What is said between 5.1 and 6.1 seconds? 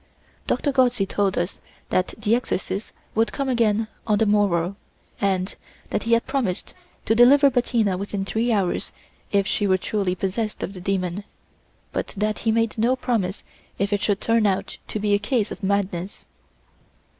and that